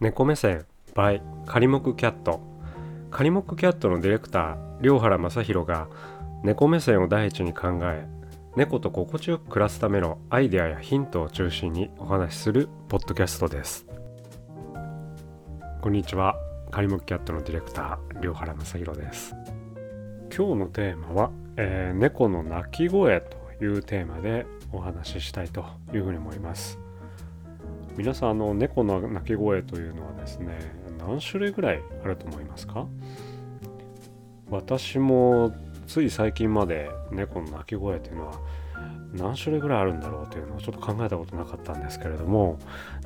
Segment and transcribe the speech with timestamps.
[0.00, 2.40] 猫目線 by 仮木キャット。
[3.10, 5.88] 仮木キャットのディレクター良原正宏が
[6.42, 8.06] 猫目線を第一に考え
[8.56, 13.84] 猫と心地よく暮らすためのアイデアやヒントを中心にお話しするポッドキャストです。
[15.82, 16.34] こんにちは。
[16.70, 19.34] 仮木キャットのディレクター良原正宏です。
[20.34, 26.78] 今日のテーマは、えー、猫の鳴き声というテーマでお話ししたいというふうに思います。
[27.96, 30.58] 皆さんあの猫の鳴き声というのはですね
[30.98, 32.86] 何種類ぐらいあると思いますか？
[34.50, 35.54] 私も
[35.86, 38.40] つい最近まで猫の鳴き声というのは
[39.12, 42.58] 何種類ぐらいあるんだろうというのをちょっと考えたことなかったんですけれども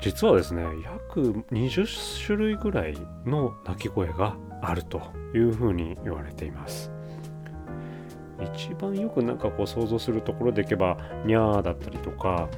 [0.00, 5.00] 実はですね約20種類ぐらいの鳴き声があると
[5.34, 6.90] いうふうに言われています。
[8.56, 12.48] 一番よくなんかこう想像するところでいけばニャーだったりとか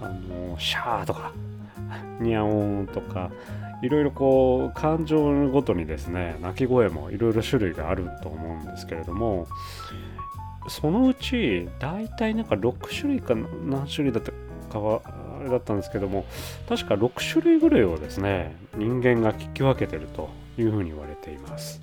[0.00, 1.32] あのシャーとか
[2.20, 3.30] ニャオンとか
[3.82, 9.46] いろいろこう感情ごとにですね鳴き声もいろいろ種類があると思うんですけれども
[10.68, 14.32] そのうち大体なんか6種類か何種類だった
[14.72, 15.02] かは
[15.40, 16.24] あれだったんですけども
[16.68, 21.82] 確か6種類ぐらいをですね人間が聞き分けてるというふうに言われています。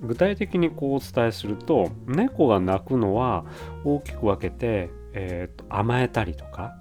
[0.00, 3.44] 具体的にこうお伝えすると猫が鳴くのは
[3.84, 6.77] 大きく分けて、えーと甘えたりとか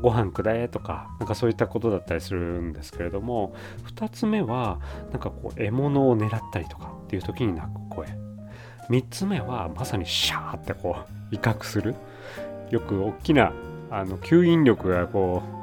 [0.00, 3.54] ご飯くれとかなんかそういったことだったりするんですけれども
[3.96, 8.08] 2つ目はなんかこう獲物を狙ったりとかっていう時に鳴く声。
[8.90, 10.96] 3つ目はまさにシャーってこ
[11.32, 11.94] う威嚇する。
[12.70, 13.52] よく大きな
[13.90, 15.58] あの吸引力がこう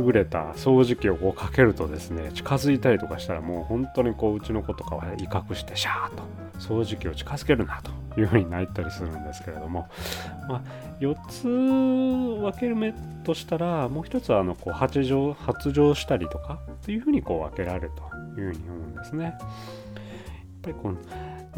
[0.00, 6.22] 優れた掃除機をこうかけるとですね近づいたりとかしたらもう本当にこううちの子とかは威嚇してシャーと
[6.58, 7.97] 掃除機を近づけるなと。
[8.18, 9.88] いうふうになったりするんですけれども、
[10.48, 10.62] まあ、
[11.00, 12.92] 4つ分ける目
[13.24, 17.90] としたらもう1つはあのこう発情発情したりとかっていうふうにこう分けられる
[18.34, 19.24] というふうに思うんですね。
[19.24, 19.34] やっ
[20.62, 20.98] ぱりこう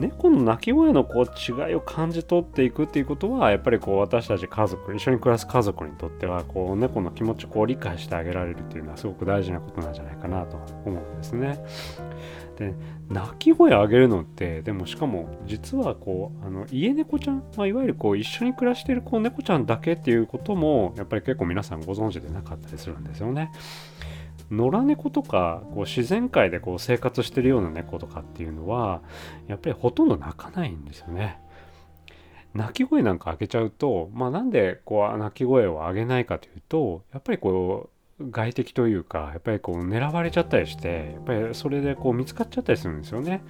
[0.00, 11.62] 猫の鳴き声のこう違いを感じ取っていくっていうことはやっぱりこう私たち家族一緒に暮らす家族にとってはこう猫の気持ちをこう理解してあげられるっていうのはすごく大事なことなんじゃないかなと思うんですね。
[12.56, 12.74] で
[13.08, 23.50] 鳴き声を上げるのってでもしかも実はこうあの家猫ちゃん、まあ、いわゆるこう一緒に暮らしてるこう猫ちゃんだけっていうこともやっぱり結構皆さんご存知でなかったりするんですよね。
[24.50, 29.02] 野良猫とかこう自然界でこう生活してるような猫とかっていうのは
[29.46, 31.38] やっぱりほとんど鳴かないんですよね。
[32.54, 43.42] 鳴き声なんか上げちゃうと、まあ、なんでこう鳴き声を上げないかというとやっぱりこう外敵というかやっぱりこう狙われちゃったりしてやっぱりそれでこう見つかっちゃったりするんですよね。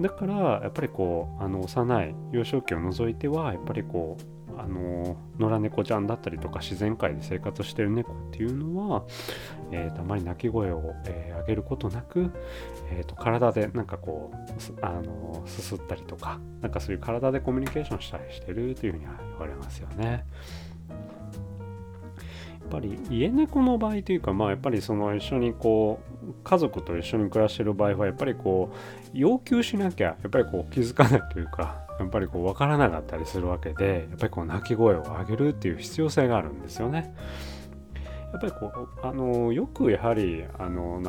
[0.00, 9.04] だからやっぱりこうあの幼い幼少期を除いてはやっぱりこうあの野良猫ちゃんだったりとか自然界で生活してる猫っていうのは、
[9.72, 12.30] えー、たまに鳴き声を、えー、上げることなく、
[12.90, 20.24] えーと、体でなんかこうあのすすったりとかなんかそういう体でコミュニケーションしたりしてるというふうには言われますよね。
[22.60, 37.14] やっぱり家猫の場合というかまあやっぱりその一緒にこう家族と一緒に暮らしてる場合はやっぱりこう要求しなきゃやっぱりこう気づかないというかやっぱりこう分からなかったりするわけでやっぱりこう鳴き声を上げるっていう必要性があるんですよね。
[38.32, 41.02] やっぱりこうあのよくやはりあの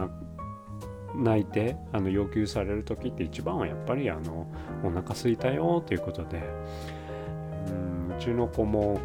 [1.15, 4.47] 泣いてあの要求される時って一番はやっぱりあの
[4.83, 6.41] お腹すいたよということで
[7.67, 8.99] うんうちの子も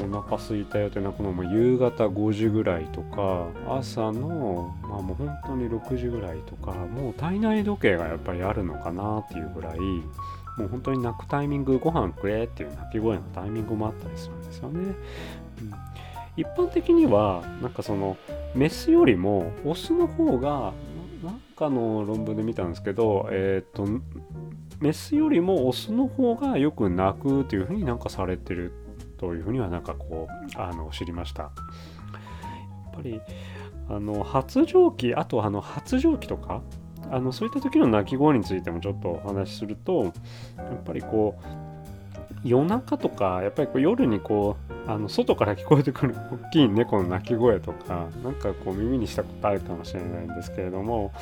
[0.00, 9.78] お腹すいたよって泣くのも夕方5時ぐらいとか朝のまあもう本当に6時ぐらいとかもう体内時計がやっぱりあるのかなっていうぐらい
[10.58, 14.80] もう本当に泣くタイミングご飯くれっていう泣き声のタイミングもあったりするんですよね。
[14.80, 14.94] うん、
[16.36, 18.16] 一般的にはなんかその
[18.54, 20.72] メスよりもオスの方が
[21.22, 23.86] なんかの論文で見たんですけどえっ、と
[24.80, 28.72] メスよりもオスの方がよく泣くというふうになんかされてる
[29.18, 31.42] というふうにはなんかこうあの知りました。
[31.44, 31.52] やっ
[32.94, 33.20] ぱり
[33.88, 36.62] あの発情期あとあの発情期とか
[37.10, 40.12] あのそういった時の鳴き声についてもちょっとお話しすると
[40.56, 41.68] やっぱりこう
[42.44, 46.14] 夜中とかやっぱりこう夜にこうあの外から聞こえてくる
[46.46, 51.12] 大きい猫の鳴き声とかなんかこう耳にしたことあるかもしれないんですけれども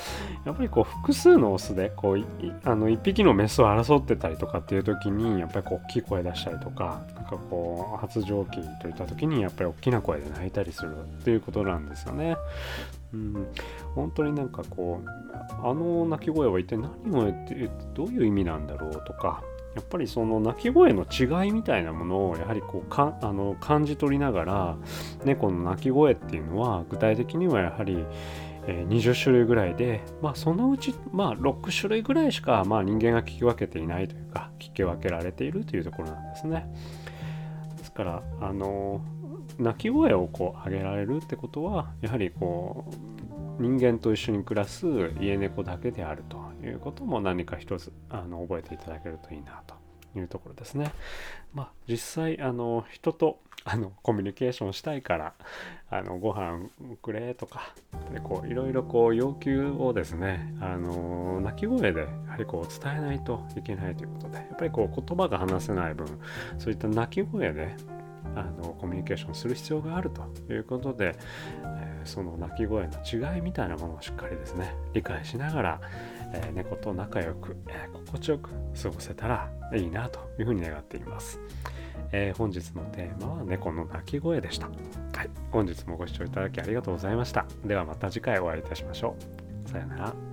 [0.45, 2.25] やっぱりこう複数のオスでこう
[2.65, 12.37] あの1匹のメスを争ってたりとかっていう時にやっぱりこう大きい声出したりとかなんかこう発情期といった時にやっぱり大きな声で鳴いたりするっていうことなんですよね。
[13.13, 13.47] うん、
[13.97, 15.09] 本当になんかこう
[15.67, 19.43] あの鳴き声は一体何を言ってどういう意味なんだろうとか
[19.75, 24.77] やっぱりその鳴き声の違いみたいなものをやはりこうかあの感じ取りながら
[25.25, 28.05] 猫の鳴き声っていうのは具体的にはやはり、
[28.67, 36.67] 20種類ぐらいで、まあ、そのうち、まあ、6種類ぐらいしか、まあ、人間が聞き分けていないというか聞き分けられているというところなんですね。
[37.79, 39.03] ですからあの
[39.59, 43.16] 鳴き声をこう上げられるってことはやはりこう
[43.59, 44.87] 人間と一緒に暮らす
[45.21, 49.75] 家猫だけであるということも何か一つあの覚えていただけるといいなと
[50.19, 50.93] いうところですね。
[51.55, 55.35] まあ、実際あの人とあのコミュニケーションしたいから
[55.91, 56.69] あのご飯
[57.03, 57.75] くれとか
[58.13, 66.07] でこういろいろこう要求をですねあの鳴き声でやはりこう伝えないといけないということでやっぱりこう言葉が話せない分
[66.59, 67.75] そういった鳴き声で
[68.35, 71.17] あのコミュニケーションする必要があるということで、
[71.65, 75.81] えー、その鳴き声の違いみたいなものをしっかりですね理解しながら、
[76.33, 78.51] えー、猫と仲良く、えー、心地よく
[78.83, 81.41] 過ごせたらいいなというふうに願っています。
[82.13, 84.67] え、本日のテーマは猫の鳴き声でした。
[84.67, 84.73] は
[85.25, 87.47] い、本日もご視聴いただきありがとうございました。
[87.65, 89.17] ではまた次回お会いいたしましょ
[89.67, 89.69] う。
[89.69, 90.26] さよなら。